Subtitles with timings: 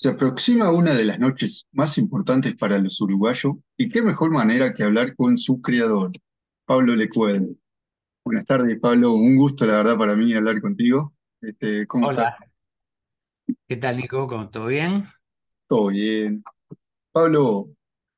[0.00, 4.72] Se aproxima una de las noches más importantes para los uruguayos y qué mejor manera
[4.72, 6.12] que hablar con su creador,
[6.64, 7.58] Pablo Lecuel.
[8.24, 9.14] Buenas tardes, Pablo.
[9.14, 11.14] Un gusto, la verdad, para mí hablar contigo.
[11.40, 12.36] Este, ¿cómo estás?
[13.66, 14.28] ¿qué tal Nico?
[14.28, 15.02] ¿Cómo, todo bien?
[15.66, 16.44] Todo bien.
[17.10, 17.70] Pablo,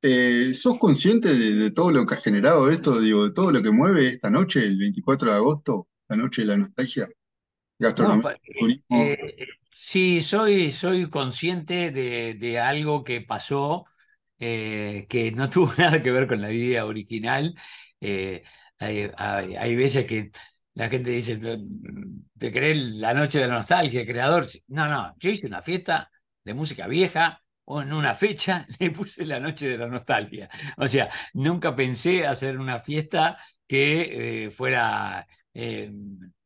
[0.02, 3.62] eh, ¿sos consciente de, de todo lo que ha generado esto, digo, de todo lo
[3.62, 7.08] que mueve esta noche, el 24 de agosto, la noche de la nostalgia,
[7.78, 8.84] gastronomía, turismo?
[8.90, 13.86] eh, sí, soy, soy consciente de, de algo que pasó
[14.38, 17.54] eh, que no tuvo nada que ver con la idea original.
[18.00, 18.42] Eh,
[18.78, 20.30] hay, hay- veces que
[20.74, 21.38] la gente dice,
[22.38, 24.46] ¿te crees la noche de la nostalgia, creador?
[24.68, 26.10] No, no, yo hice una fiesta
[26.44, 27.42] de música vieja.
[27.72, 30.48] O en una fecha le puse la noche de la nostalgia.
[30.76, 35.24] O sea, nunca pensé hacer una fiesta que eh, fuera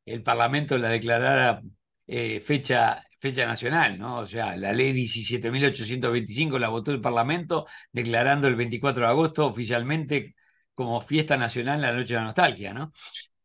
[0.07, 1.63] el Parlamento la declarara
[2.07, 4.19] eh, fecha, fecha nacional, ¿no?
[4.21, 10.35] O sea, la ley 17.825 la votó el Parlamento declarando el 24 de agosto oficialmente
[10.75, 12.93] como fiesta nacional la Noche de la Nostalgia, ¿no?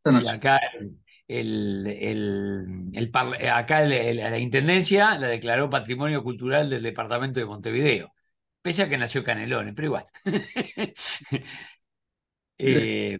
[0.06, 0.60] Y acá,
[1.28, 8.12] el, el- el parla- acá la Intendencia la declaró Patrimonio Cultural del Departamento de Montevideo,
[8.62, 10.06] pese a que nació Canelones, pero igual.
[12.58, 13.18] Eh, Eh,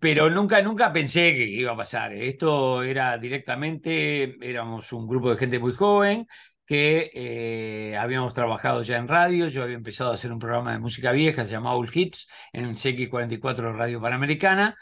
[0.00, 2.12] pero nunca, nunca pensé que iba a pasar.
[2.14, 6.26] Esto era directamente, éramos un grupo de gente muy joven
[6.66, 9.48] que eh, habíamos trabajado ya en radio.
[9.48, 13.72] Yo había empezado a hacer un programa de música vieja llamado All Hits en CX44
[13.76, 14.76] Radio Panamericana.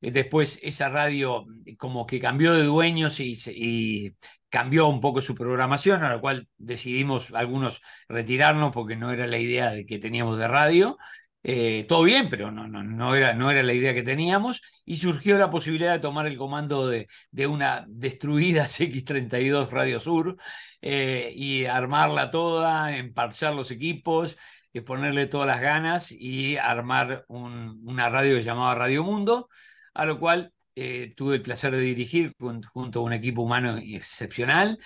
[0.00, 1.44] Eh, Después esa radio
[1.78, 4.12] como que cambió de dueños y, y
[4.48, 9.38] cambió un poco su programación, a la cual decidimos algunos retirarnos porque no era la
[9.38, 10.96] idea de que teníamos de radio.
[11.48, 14.96] Eh, todo bien, pero no, no, no era, no era la idea que teníamos y
[14.96, 20.36] surgió la posibilidad de tomar el comando de, de una destruida CX32 Radio Sur
[20.82, 24.36] eh, y armarla toda, emparchar los equipos,
[24.72, 29.48] eh, ponerle todas las ganas y armar un- una radio que se Radio Mundo,
[29.94, 33.76] a lo cual eh, tuve el placer de dirigir jun- junto a un equipo humano
[33.78, 34.78] excepcional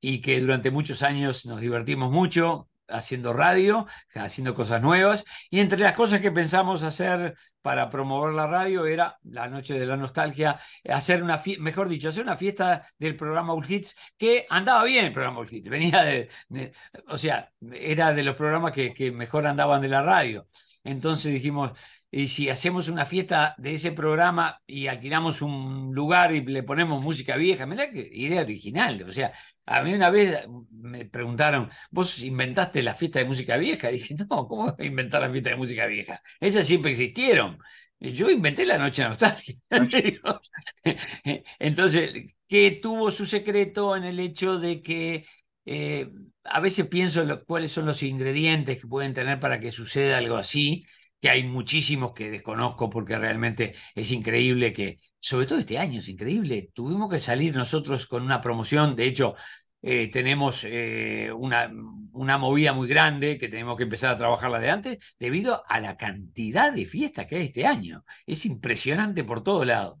[0.00, 5.78] y que durante muchos años nos divertimos mucho haciendo radio, haciendo cosas nuevas, y entre
[5.78, 10.58] las cosas que pensamos hacer para promover la radio era la noche de la nostalgia,
[10.88, 15.12] hacer una mejor dicho, hacer una fiesta del programa All Hits, que andaba bien el
[15.12, 16.72] programa All Hits, venía de, de-
[17.08, 20.46] o sea, era de los programas que, que mejor andaban de la radio.
[20.84, 21.72] Entonces dijimos,
[22.10, 27.02] y si hacemos una fiesta de ese programa y alquilamos un lugar y le ponemos
[27.02, 29.02] música vieja, mirá qué idea original.
[29.08, 29.32] O sea,
[29.66, 33.90] a mí una vez me preguntaron, ¿vos inventaste la fiesta de música vieja?
[33.90, 36.22] Y dije, no, ¿cómo voy a inventar la fiesta de música vieja?
[36.40, 37.58] Esas siempre existieron.
[38.00, 39.54] Yo inventé la noche de nostalgia.
[41.58, 42.14] Entonces,
[42.48, 45.26] que tuvo su secreto en el hecho de que
[45.64, 46.10] eh,
[46.44, 50.36] a veces pienso lo- cuáles son los ingredientes que pueden tener para que suceda algo
[50.36, 50.84] así,
[51.22, 56.08] que hay muchísimos que desconozco porque realmente es increíble que, sobre todo este año, es
[56.08, 56.70] increíble.
[56.74, 59.36] Tuvimos que salir nosotros con una promoción, de hecho,
[59.82, 61.70] eh, tenemos eh, una,
[62.12, 65.96] una movida muy grande que tenemos que empezar a trabajarla de antes debido a la
[65.96, 68.04] cantidad de fiestas que hay este año.
[68.26, 70.00] Es impresionante por todo lado.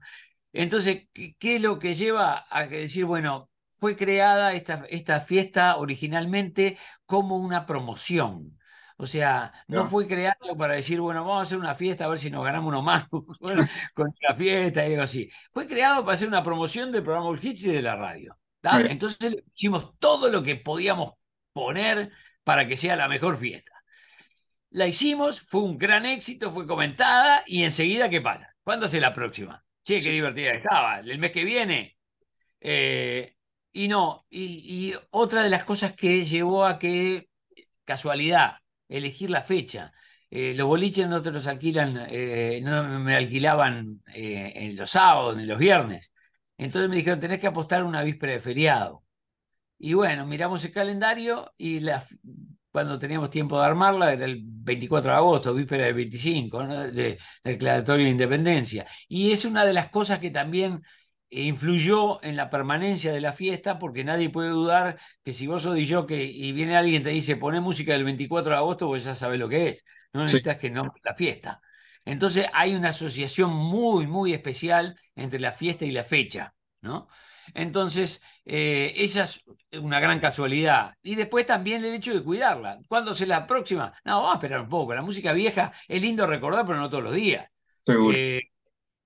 [0.52, 6.78] Entonces, ¿qué, es lo que lleva a decir, bueno, fue creada esta, esta fiesta originalmente
[7.06, 8.58] como una promoción?
[9.02, 12.08] O sea, no no, fue creado para decir, bueno, vamos a hacer una fiesta a
[12.08, 13.26] ver si nos ganamos unos más con
[13.94, 15.28] con la fiesta y algo así.
[15.50, 18.38] Fue creado para hacer una promoción del programa Hits y de la radio.
[18.88, 21.14] Entonces hicimos todo lo que podíamos
[21.52, 22.12] poner
[22.44, 23.72] para que sea la mejor fiesta.
[24.70, 28.54] La hicimos, fue un gran éxito, fue comentada y enseguida, ¿qué pasa?
[28.62, 29.64] ¿Cuándo hace la próxima?
[29.82, 31.00] Che, qué sí, divertida estaba.
[31.00, 31.96] El mes que viene.
[32.60, 33.34] Eh,
[33.72, 37.28] y no, y, y otra de las cosas que llevó a que,
[37.84, 38.61] casualidad,
[38.92, 39.92] elegir la fecha.
[40.30, 45.36] Eh, los boliches no te los alquilan, eh, no me alquilaban eh, en los sábados
[45.36, 46.12] ni los viernes.
[46.56, 49.04] Entonces me dijeron, tenés que apostar una víspera de feriado.
[49.78, 51.80] Y bueno, miramos el calendario y
[52.70, 56.74] cuando teníamos tiempo de armarla era el 24 de agosto, víspera del 25, ¿no?
[56.92, 58.86] de, declaratorio de independencia.
[59.08, 60.82] Y es una de las cosas que también
[61.32, 65.76] influyó en la permanencia de la fiesta, porque nadie puede dudar que si vos sos
[66.06, 69.14] que y viene alguien y te dice poné música del 24 de agosto, vos ya
[69.14, 69.84] sabés lo que es.
[70.12, 70.24] No sí.
[70.24, 71.60] necesitas que nombre la fiesta.
[72.04, 77.08] Entonces hay una asociación muy, muy especial entre la fiesta y la fecha, ¿no?
[77.54, 79.42] Entonces, eh, esa es
[79.80, 80.94] una gran casualidad.
[81.02, 82.78] Y después también el hecho de cuidarla.
[82.88, 83.92] ¿Cuándo será la próxima?
[84.04, 84.94] No, vamos a esperar un poco.
[84.94, 87.48] La música vieja es lindo recordar, pero no todos los días.
[87.84, 88.16] seguro.
[88.16, 88.51] Eh,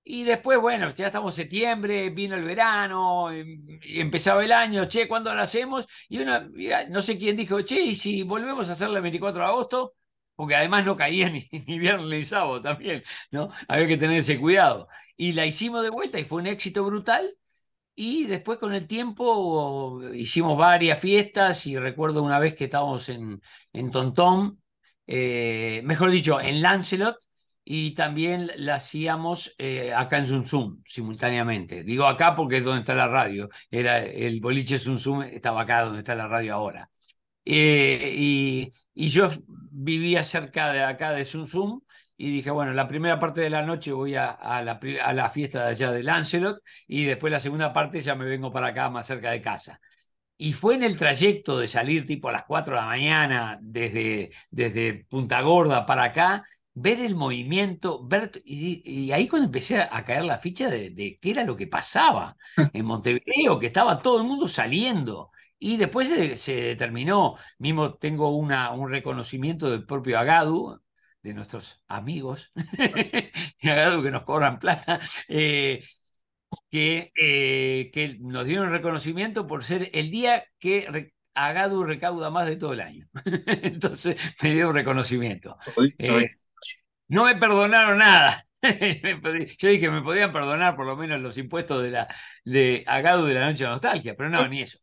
[0.09, 5.33] Y después, bueno, ya estamos septiembre, vino el verano, em, empezaba el año, che, ¿cuándo
[5.35, 5.85] lo hacemos?
[6.07, 6.49] Y una,
[6.89, 9.95] no sé quién dijo, che, ¿y si volvemos a hacerla el 24 de agosto?
[10.35, 13.49] Porque además no caía ni, ni viernes ni sábado también, ¿no?
[13.67, 14.87] Había que tener ese cuidado.
[15.17, 17.29] Y la hicimos de vuelta y fue un éxito brutal.
[17.95, 23.41] Y después con el tiempo hicimos varias fiestas y recuerdo una vez que estábamos en,
[23.73, 24.61] en Tontón,
[25.07, 27.17] eh, mejor dicho, en Lancelot,
[27.69, 31.83] y también la hacíamos eh, acá en Zoom Zoom simultáneamente.
[31.83, 33.49] Digo acá porque es donde está la radio.
[33.69, 36.89] Era el boliche Zoom Zoom estaba acá donde está la radio ahora.
[37.43, 39.29] Eh, y, y, yo
[39.71, 41.81] vivía cerca de acá de Zoom Zoom
[42.15, 45.65] y dije, bueno, la primera parte de la noche voy a, la, a, la, fiesta
[45.65, 49.07] de allá de Lancelot y después la segunda parte ya me vengo para acá más
[49.07, 49.81] cerca de casa.
[50.37, 54.31] Y fue en el trayecto de salir tipo a las 4 de la mañana desde,
[54.51, 56.45] desde Punta Gorda para acá,
[56.79, 61.17] ver el movimiento, ver, y, y, ahí cuando empecé a caer la ficha de, de,
[61.19, 62.37] qué era lo que pasaba
[62.73, 65.31] en Montevideo, que estaba todo el mundo saliendo.
[65.59, 70.79] Y después se, se determinó, mismo tengo una, un reconocimiento del propio Agadu,
[71.23, 72.51] de nuestros amigos,
[73.63, 75.83] Agadu que nos cobran plata, eh,
[76.69, 82.57] que, eh, que nos dieron reconocimiento por ser el día que Agadu recauda más de
[82.57, 83.07] todo el año.
[83.47, 85.57] Entonces me dieron reconocimiento.
[85.97, 86.37] Eh,
[87.07, 88.45] no me perdonaron nada.
[89.59, 92.07] Yo dije, me podían perdonar por lo menos los impuestos de, la,
[92.43, 94.79] de Agadu de la Noche de Nostalgia, pero no, ni eso.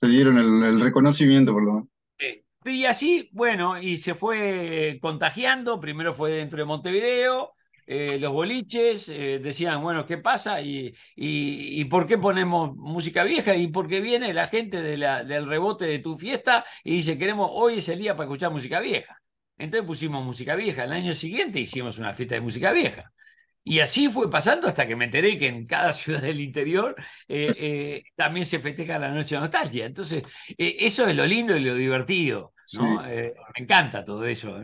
[0.00, 1.88] Te dieron el, el reconocimiento por lo menos.
[2.18, 5.80] Eh, y así, bueno, y se fue contagiando.
[5.80, 7.54] Primero fue dentro de Montevideo,
[7.86, 10.60] eh, los boliches eh, decían, bueno, ¿qué pasa?
[10.62, 13.54] Y, y, y, por qué ponemos música vieja?
[13.56, 17.50] Y porque viene la gente de la, del rebote de tu fiesta y dice, queremos,
[17.52, 19.20] hoy es el día para escuchar música vieja.
[19.58, 20.84] Entonces pusimos música vieja.
[20.84, 23.12] El año siguiente hicimos una fiesta de música vieja.
[23.66, 26.94] Y así fue pasando hasta que me enteré que en cada ciudad del interior
[27.26, 29.86] eh, eh, también se festeja la noche de nostalgia.
[29.86, 30.22] Entonces,
[30.58, 32.52] eh, eso es lo lindo y lo divertido.
[32.78, 33.02] ¿no?
[33.04, 33.08] Sí.
[33.08, 34.58] me encanta todo eso.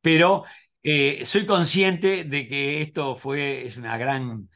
[0.00, 0.44] Pero
[1.24, 4.48] soy consciente de que esto fue, es una gran,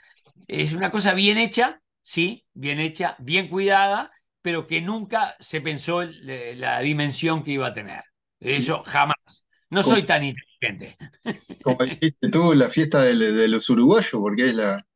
[0.48, 4.10] es una cosa bien hecha, sí, bien hecha, bien cuidada,
[4.42, 8.02] pero que nunca se pensó la dimensión que iba a tener.
[8.40, 9.44] Eso jamás.
[9.74, 10.96] No soy tan inteligente.
[11.62, 14.86] Como dijiste tú, la fiesta de, de, los uruguayos, porque es la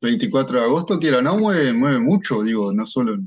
[0.00, 3.18] 24 de agosto, quiero no, mueve, mueve mucho, digo, no solo.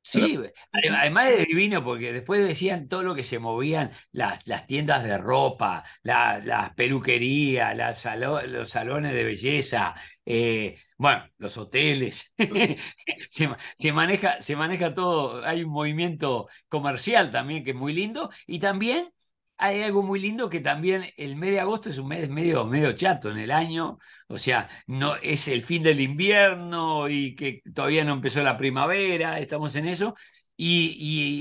[0.00, 0.38] Sí,
[0.72, 5.18] además de divino, porque después decían todo lo que se movían, las, las tiendas de
[5.18, 9.94] ropa, las la peluquerías, la salo, los salones de belleza,
[10.24, 12.32] eh, bueno, los hoteles,
[13.30, 18.30] se, se, maneja, se maneja todo, hay un movimiento comercial también que es muy lindo,
[18.46, 19.12] y también
[19.58, 22.92] hay algo muy lindo que también el mes de agosto es un mes medio, medio
[22.92, 28.04] chato en el año, o sea, no es el fin del invierno y que todavía
[28.04, 30.14] no empezó la primavera, estamos en eso,
[30.56, 30.96] y,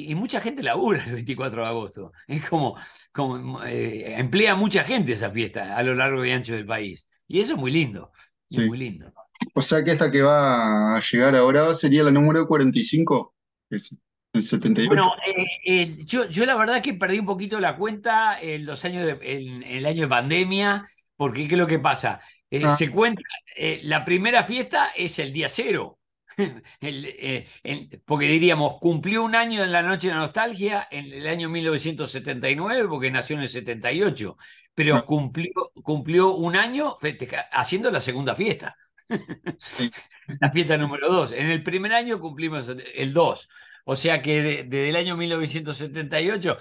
[0.08, 2.76] y, y mucha gente labura el 24 de agosto, es como,
[3.12, 7.40] como eh, emplea mucha gente esa fiesta a lo largo y ancho del país, y
[7.40, 8.12] eso es muy lindo,
[8.48, 8.62] sí.
[8.62, 9.14] es muy lindo.
[9.54, 13.36] O sea que esta que va a llegar ahora sería la número 45.
[13.70, 13.96] Es.
[14.38, 14.88] El 78.
[14.88, 18.84] Bueno, eh, eh, yo, yo la verdad que perdí un poquito la cuenta en los
[18.86, 22.22] años de, en, en el año de pandemia, porque ¿qué es lo que pasa?
[22.50, 22.72] Eh, ah.
[22.72, 23.22] Se cuenta,
[23.84, 26.00] la primera fiesta es el día cero.
[26.82, 31.28] el, el, porque diríamos, cumplió un año en la noche de la nostalgia en el
[31.28, 34.38] año 1979, porque nació en el 78,
[34.76, 35.06] pero ah.
[35.06, 38.78] cumplió, cumplió un año festeja, haciendo la segunda fiesta.
[39.58, 39.92] Sí.
[40.40, 41.32] la fiesta número dos.
[41.32, 43.50] En el primer año cumplimos el 2.
[43.90, 46.58] O sea que desde de, el año 1978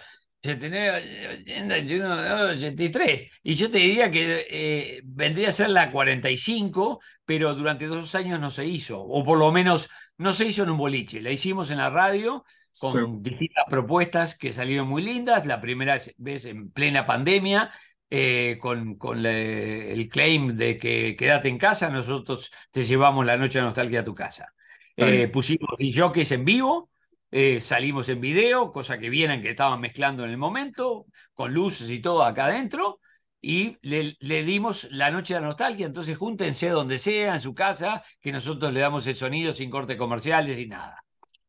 [0.54, 3.32] 83.
[3.42, 8.38] Y yo te diría que eh, vendría a ser la 45, pero durante dos años
[8.38, 11.20] no se hizo, o por lo menos no se hizo en un boliche.
[11.20, 12.44] La hicimos en la radio
[12.78, 13.00] con sí.
[13.30, 15.46] distintas propuestas que salieron muy lindas.
[15.46, 17.72] La primera vez en plena pandemia,
[18.08, 23.36] eh, con, con le, el claim de que quédate en casa, nosotros te llevamos la
[23.36, 24.52] noche de nostalgia a tu casa.
[24.96, 26.88] Eh, pusimos jockeys en vivo
[27.30, 31.90] eh, salimos en video, cosa que vieran que estaban mezclando en el momento, con luces
[31.90, 33.00] y todo acá adentro,
[33.40, 38.02] y le, dimos la noche de la nostalgia, entonces júntense donde sea, en su casa,
[38.20, 41.02] que nosotros le damos el sonido sin cortes comerciales y nada.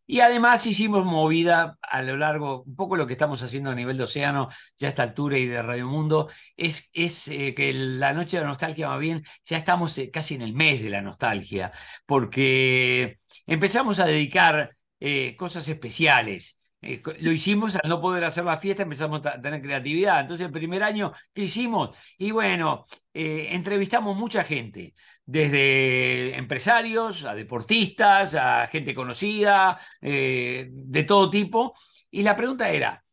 [0.06, 3.98] Y además hicimos movida a lo largo, un poco lo que estamos haciendo a nivel
[3.98, 8.14] de océano, ya a esta altura y de Radio Mundo, es, es eh, que la
[8.14, 11.02] noche de la nostalgia, más bien, ya estamos eh, casi en el mes de la
[11.02, 11.74] nostalgia,
[12.06, 16.60] porque empezamos a dedicar eh, cosas especiales.
[16.82, 20.22] Eh, lo hicimos al no poder hacer la fiesta, empezamos a tener creatividad.
[20.22, 21.98] Entonces, el primer año, ¿qué hicimos?
[22.18, 24.94] Y bueno, eh, entrevistamos mucha gente,
[25.26, 31.74] desde empresarios a deportistas, a gente conocida, de todo tipo.
[32.12, 33.04] Y la pregunta era,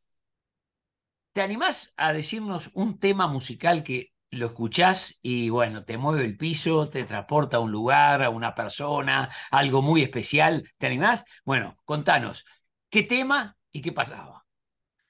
[1.33, 6.37] ¿te animás a decirnos un tema musical que lo escuchás y bueno, te mueve el
[6.37, 10.69] piso, te transporta a un lugar, a una persona, algo muy especial?
[10.79, 11.25] ¿Te animás?
[11.45, 12.45] Bueno, contanos,
[12.91, 14.45] ¿qué tema y qué pasaba?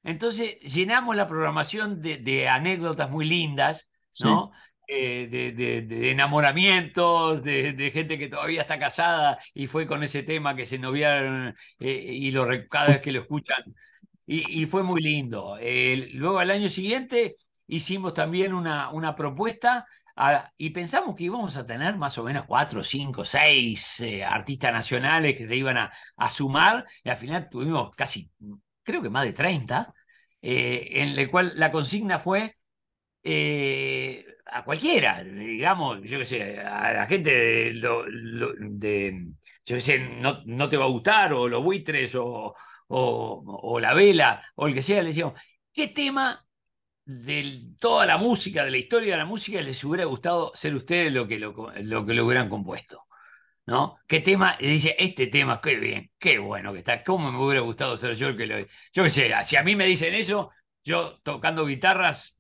[0.03, 3.91] Entonces llenamos la programación de, anécdotas muy lindas,
[4.21, 4.53] ¿no?
[4.87, 10.67] Eh, de, enamoramientos, de, gente que todavía está casada y fue con ese tema que
[10.67, 13.63] se noviaron eh, y lo, cada vez que lo escuchan.
[14.27, 15.59] Y, fue muy lindo.
[16.15, 17.37] luego al año siguiente
[17.67, 19.87] hicimos también una, una propuesta
[20.57, 25.37] y pensamos que íbamos a tener más o menos cuatro, cinco, seis eh, artistas nacionales
[25.37, 25.91] que se iban a,
[26.31, 28.31] sumar y al final tuvimos casi,
[28.83, 29.93] creo que más de 30,
[30.41, 32.57] en el cual la consigna fue
[34.47, 37.81] a cualquiera, digamos, yo qué sé, a la gente de,
[39.65, 42.55] yo qué sé, no, no, te va a gustar, o los buitres, o,
[42.89, 45.41] o, la vela, o el que sea, le decíamos,
[45.73, 46.44] ¿qué tema
[47.05, 51.13] de toda la música, de la historia de la música, les hubiera gustado ser ustedes
[51.13, 51.83] lo que lo, que
[52.15, 53.07] lo hubieran compuesto?
[53.67, 53.99] ¿No?
[54.07, 54.57] ¿Qué tema?
[54.61, 58.15] Y dice, este tema, qué bien, qué bueno que está, ¿cómo me hubiera gustado ser
[58.15, 58.59] yo el que lo...
[58.93, 60.51] Yo qué sé, si a mí me dicen eso,
[60.85, 62.37] yo tocando guitarras,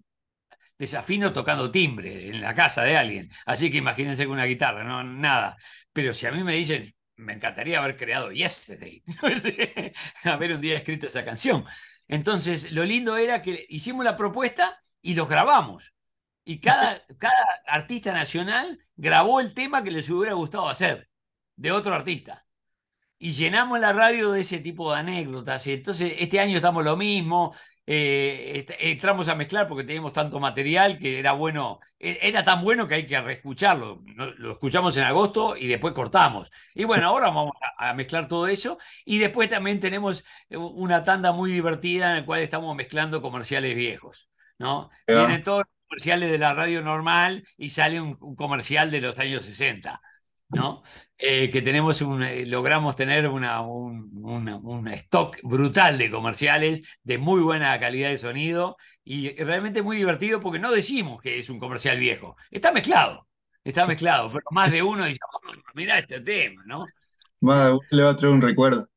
[0.79, 3.31] desafino tocando timbre en la casa de alguien.
[3.47, 5.57] Así que imagínense con una guitarra, no nada.
[5.93, 9.03] Pero si a mí me dicen, me encantaría haber creado Yesterday,
[10.25, 11.65] haber un día escrito esa canción.
[12.09, 15.95] Entonces, lo lindo era que hicimos la propuesta y los grabamos.
[16.45, 21.09] Y cada, cada artista nacional grabó el tema que les hubiera gustado hacer
[21.57, 22.45] de otro artista
[23.19, 25.67] y llenamos la radio de ese tipo de anécdotas.
[25.67, 27.55] Entonces, este año estamos lo mismo.
[27.87, 32.89] Eh, entramos a mezclar porque teníamos tanto material que era bueno, e, era tan bueno
[32.89, 34.03] que hay que reescucharlo.
[34.39, 36.51] Lo escuchamos en agosto y después cortamos.
[36.75, 38.79] Y bueno, ahora vamos a, mezclar todo eso.
[39.05, 44.29] Y después también tenemos una tanda muy divertida en la cual estamos mezclando comerciales viejos.
[44.59, 44.91] ¿no?
[45.07, 49.19] Vienen todos los comerciales de la radio normal y sale un, un comercial de los
[49.19, 50.01] años 60.
[50.51, 50.83] ¿No?
[51.19, 57.41] Eh, que tenemos un, eh, logramos tener una, un, stock brutal de comerciales de muy
[57.41, 61.99] buena calidad de sonido y realmente muy divertido porque no decimos que es un comercial
[61.99, 63.27] viejo, está mezclado,
[63.63, 66.85] está mezclado, pero más de uno dice, oh, mira este tema, ¿no?
[67.91, 68.89] le va a traer un recuerdo.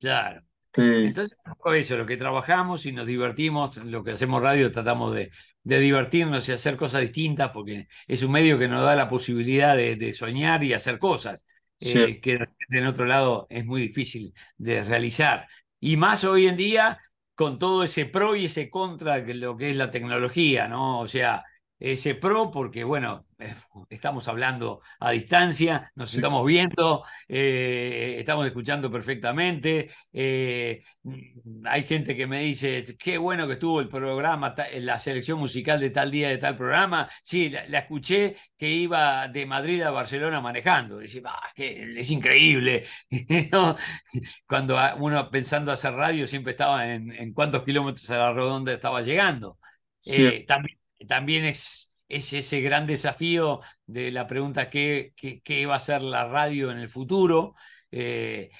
[0.00, 0.42] Claro.
[0.78, 1.38] Entonces,
[1.74, 5.30] eso, lo que trabajamos y nos divertimos, lo que hacemos radio, tratamos de,
[5.66, 9.76] de divertirnos y hacer cosas distintas, porque es un medio que nos da la posibilidad
[9.76, 11.44] de, soñar y hacer cosas,
[11.80, 12.38] eh, que
[12.70, 15.48] en otro lado es muy difícil de realizar.
[15.80, 17.00] Y más hoy en día,
[17.34, 21.00] con todo ese pro y ese contra de lo que es la tecnología, ¿no?
[21.00, 21.42] O sea,
[21.78, 23.54] ese pro porque, bueno, eh,
[23.90, 29.90] estamos hablando a distancia, nos estamos viendo, eh, estamos escuchando perfectamente.
[30.12, 35.38] Eh, mm, hay gente que me dice, qué bueno que estuvo el programa, la selección
[35.38, 37.08] musical de tal día de tal programa.
[37.22, 40.98] Sí, la, escuché que iba de Madrid a Barcelona manejando.
[40.98, 41.22] Dice,
[41.54, 42.84] que es increíble.
[44.46, 49.58] Cuando uno pensando hacer radio siempre estaba en, cuántos kilómetros a la redonda estaba llegando.
[50.46, 50.78] también
[51.08, 56.26] también es, es ese gran desafío de la pregunta ¿qué, qué, va a ser la
[56.26, 57.54] radio en el futuro?
[57.90, 58.50] Eh,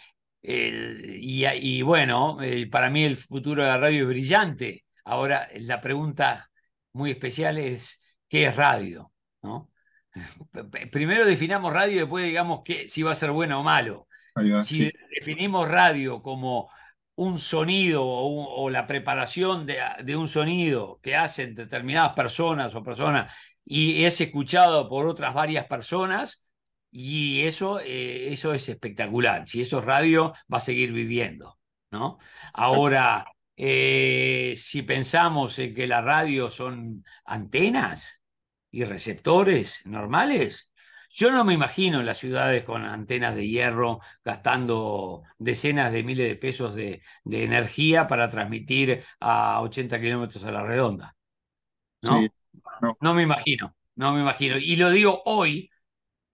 [0.43, 4.85] y, bueno, eh, para mí el futuro de la radio es brillante.
[5.05, 6.51] Ahora, la pregunta
[6.93, 9.13] muy especial es, ¿qué es radio?
[9.43, 9.71] ¿No?
[10.93, 14.07] Primero definamos radio y después digamos que, si va a ser bueno o malo.
[14.63, 16.71] si definimos radio como
[17.17, 23.33] un sonido o, la preparación de, un sonido que hacen determinadas personas o personas
[23.65, 26.45] y es escuchado por otras varias personas
[26.91, 29.49] y eso, eh, eso es espectacular.
[29.49, 31.59] Si eso es radio, va a seguir viviendo.
[31.91, 32.19] ¿no?
[32.55, 38.21] Ahora, eh, si pensamos en que la radio son antenas
[38.71, 40.73] y receptores normales,
[41.17, 46.37] yo no me imagino las ciudades con antenas de hierro gastando decenas de miles de
[46.37, 51.17] pesos de, energía para transmitir a 80 kilómetros a la redonda.
[52.03, 52.21] ¿no?
[53.01, 53.15] ¿no?
[53.15, 54.59] me imagino, no me imagino.
[54.59, 55.71] Y lo digo hoy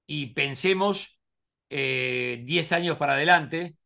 [0.05, 1.17] y pensemos
[1.71, 3.77] 10 eh, años para adelante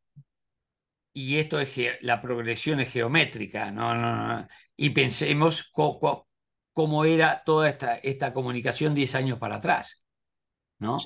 [1.12, 3.94] y esto es la progresión es geométrica, ¿no?
[3.94, 5.70] no, y pensemos
[6.72, 10.05] cómo era toda esta, esta comunicación 10 años para atrás.
[10.78, 10.96] ¿No?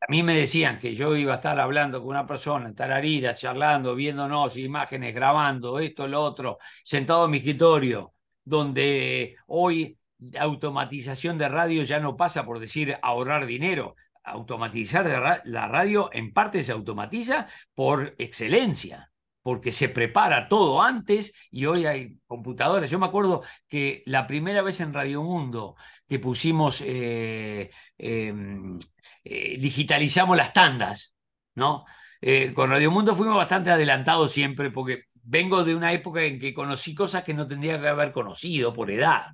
[0.00, 3.94] a mí me decían que yo iba a estar hablando con una persona, tararira, charlando,
[3.94, 11.48] viéndonos imágenes, grabando esto, lo otro, sentado en mi escritorio, donde hoy la automatización de
[11.48, 13.96] radio ya no pasa por decir ahorrar dinero.
[14.22, 19.10] Automatizar la radio en parte se automatiza por excelencia
[19.46, 22.90] porque se prepara todo antes y hoy hay computadoras.
[22.90, 25.76] Yo me acuerdo que la primera vez en Radio Mundo
[26.08, 28.78] que pusimos, eh, em,
[29.24, 31.14] eh, digitalizamos las tandas,
[31.54, 31.84] ¿no?
[32.20, 36.54] Eh, con Radio Mundo fuimos bastante adelantados siempre porque vengo de una época en que
[36.54, 39.32] conocí cosas que no tendría que haber conocido por edad.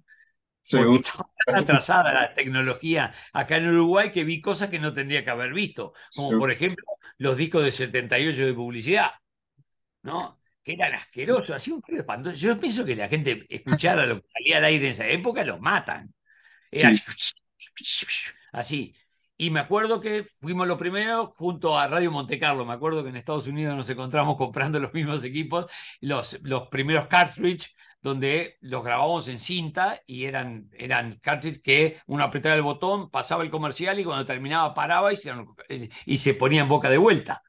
[0.71, 5.25] Porque estaba tan atrasada la tecnología acá en Uruguay que vi cosas que no tendría
[5.25, 6.85] que haber visto, como por ejemplo
[7.19, 9.11] los discos de 78 de publicidad.
[10.03, 10.39] ¿no?
[10.63, 12.37] Que eran asquerosos, así un frío espantoso.
[12.37, 15.61] Yo pienso que la gente escuchara lo que salía al aire en esa época, los
[15.61, 16.13] matan.
[16.73, 16.91] Era
[18.53, 18.95] así,
[19.37, 22.65] Y me acuerdo que fuimos los primeros junto a Radio Monte Carlo.
[22.65, 27.07] Me acuerdo que en Estados Unidos nos encontramos comprando los mismos equipos, los, los primeros
[27.07, 33.11] cartridge, donde los grabábamos en cinta y eran, eran cartridge que uno apretaba el botón,
[33.11, 35.33] pasaba el comercial y cuando terminaba paraba y se,
[36.07, 37.43] y se ponía en boca de vuelta.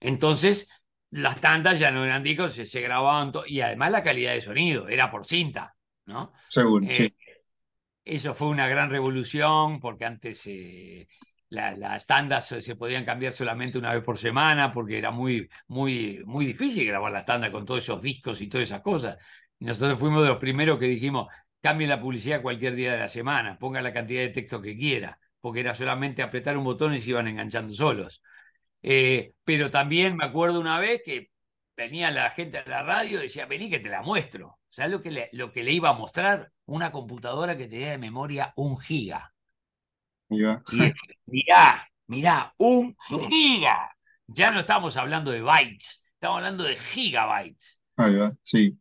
[0.00, 0.68] Entonces,
[1.10, 5.10] las tantas ya no eran discos, se, grababan y además la calidad de sonido era
[5.10, 5.76] por cinta,
[6.06, 6.32] ¿no?
[6.48, 7.14] Seguro, sí.
[8.04, 11.08] Eso fue una gran revolución porque antes eh,
[11.48, 16.46] las tandas se podían cambiar solamente una vez por semana porque era muy, muy, muy
[16.46, 19.16] difícil grabar las tandas con todos esos discos y todas esas cosas.
[19.58, 21.28] Nosotros fuimos de los primeros que dijimos,
[21.60, 25.18] cambie la publicidad cualquier día de la semana, ponga la cantidad de texto que quiera,
[25.40, 28.22] porque era solamente apretar un botón y se iban enganchando solos.
[28.82, 31.30] Eh, pero también me acuerdo una vez que
[31.76, 34.58] venía la gente a la radio y decía, vení que te la muestro.
[34.70, 36.52] ¿Sabes lo que lo que le iba a mostrar?
[36.66, 39.32] Una computadora que tenía de memoria un giga.
[40.28, 40.62] Mirá.
[41.26, 42.96] mirá, mirá, un
[43.30, 43.90] giga.
[44.26, 47.78] Ya no estamos hablando de bytes, estamos hablando de gigabytes.
[47.96, 48.78] Ahí va, sí.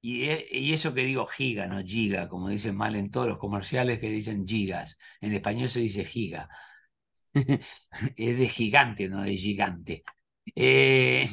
[0.00, 3.98] Y, y, eso que digo giga, no giga, como dicen mal en todos los comerciales
[3.98, 4.98] que dicen gigas.
[5.20, 6.48] En español se dice giga.
[8.16, 10.04] es de gigante, no de gigante.
[10.54, 11.28] Eh,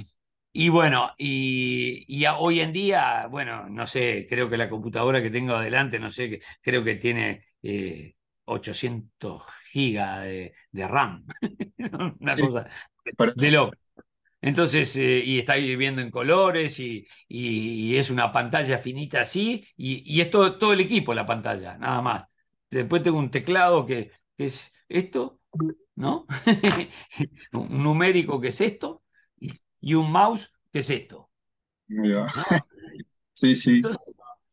[0.55, 5.55] y bueno, y, hoy en día, bueno, no sé, creo que la computadora que tengo
[5.55, 7.47] adelante, no sé, creo que tiene
[8.45, 10.53] 800 eh, gigas de,
[10.87, 11.25] RAM.
[12.19, 12.69] Una cosa
[13.35, 13.75] de loco.
[14.41, 20.21] Entonces, eh, y está viviendo en colores y, y, es una pantalla finita así, y,
[20.21, 22.25] es todo, el equipo la pantalla, nada más.
[22.69, 25.39] Después tengo un teclado que es esto,
[25.95, 26.27] ¿no?
[27.53, 29.02] un numérico que es esto
[29.79, 31.29] y, un mouse que es esto.
[33.35, 33.81] Sí, sí.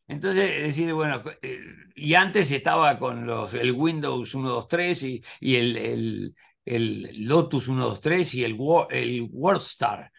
[0.08, 1.60] Entonces, decir, bueno, eh,
[1.94, 8.34] y antes estaba con los, el Windows 123 y, y el, el, el, Lotus 123
[8.34, 8.56] y el,
[8.90, 10.10] el WordStar.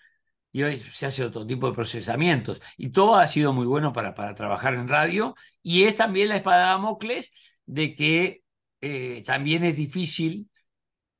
[0.52, 2.62] Y hoy se hace otro tipo de procesamientos.
[2.78, 5.36] Y todo ha sido muy bueno para, para trabajar en radio.
[5.64, 7.32] Y es también la espada de Damocles
[7.66, 8.44] de que
[8.82, 10.50] eh, también es difícil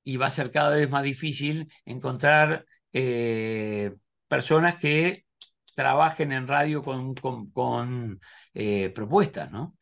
[0.04, 3.94] y va a ser cada vez más difícil encontrar eh,
[4.28, 5.26] personas que
[5.76, 8.22] trabajen en radio con, con,
[8.54, 9.78] eh, propuestas, ¿no?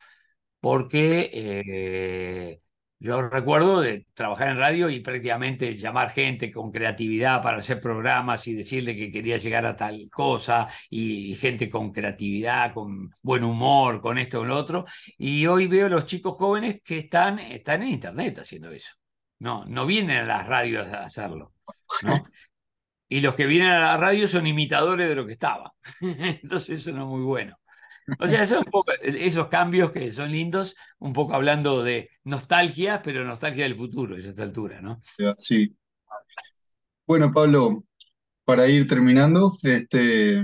[0.60, 2.60] Porque eh,
[2.98, 8.46] yo recuerdo de trabajar en radio y prácticamente llamar gente con creatividad para hacer programas
[8.46, 14.02] y decirle que quería llegar a tal cosa y, gente con creatividad, con buen humor,
[14.02, 14.84] con esto o lo otro.
[15.16, 18.90] Y hoy veo los chicos jóvenes que están, están en internet haciendo eso.
[19.38, 21.54] No, no vienen a las radios a hacerlo.
[22.02, 22.12] ¿no?
[23.10, 25.74] Y los que vienen a la radio son imitadores de lo que estaba.
[26.00, 27.58] Entonces eso no es muy bueno.
[28.18, 28.64] O sea, son
[29.02, 34.18] esos cambios que son lindos, un poco hablando de nostalgia, pero nostalgia del futuro a
[34.18, 35.02] esta altura, ¿no?
[35.38, 35.76] Sí.
[37.06, 37.84] Bueno, Pablo,
[38.44, 40.38] para ir terminando, este,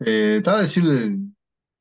[0.00, 1.18] eh, estaba a decirle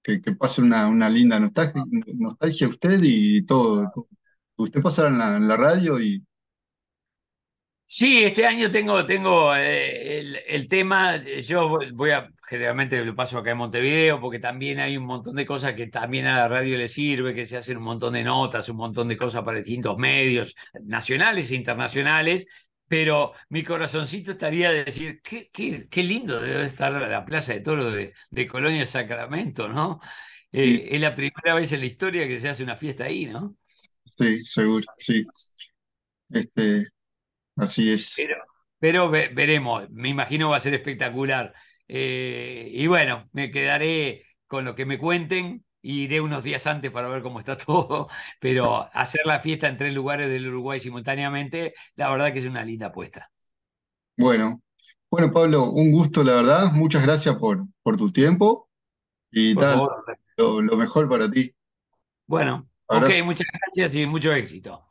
[0.02, 1.84] que, pase una, linda nostalgia,
[2.18, 3.92] nostalgia usted y todo,
[4.56, 6.26] usted pasara en la, radio y...
[7.94, 13.52] Sí, este año tengo, tengo eh, el, tema, yo voy a, generalmente lo paso acá
[13.52, 16.88] en Montevideo, porque también hay un montón de cosas que también a la radio le
[16.88, 20.56] sirve, que se hacen un montón de notas, un montón de cosas para distintos medios,
[20.84, 22.46] nacionales e internacionales,
[22.88, 27.60] pero mi corazoncito estaría de decir, qué, qué, qué lindo debe estar la Plaza de
[27.60, 30.00] Toro de, de Colonia Sacramento, ¿no?
[30.54, 33.58] Eh, es la primera vez en la historia que se hace una fiesta ahí, ¿no?
[34.06, 35.26] Sí, seguro, sí.
[36.30, 36.88] Este,
[37.56, 38.28] así es.
[38.80, 41.54] Pero, veremos, me imagino va a ser espectacular.
[41.88, 47.08] Eh, y bueno, me quedaré con lo que me cuenten iré unos días antes para
[47.10, 48.08] ver cómo está todo,
[48.40, 52.64] pero hacer la fiesta en tres lugares del Uruguay simultáneamente, la verdad que es una
[52.66, 53.32] linda apuesta.
[54.18, 54.62] Bueno,
[55.10, 56.72] bueno, Pablo, un gusto, la verdad.
[56.74, 58.70] Muchas gracias por, por tu tiempo
[59.32, 60.06] y Por tal, favor.
[60.38, 61.54] lo, lo mejor para ti.
[62.26, 64.91] Bueno, ok, muchas gracias y mucho éxito.